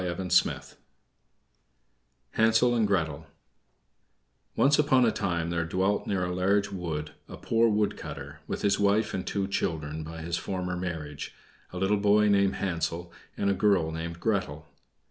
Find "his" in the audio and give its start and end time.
8.63-8.79, 10.23-10.37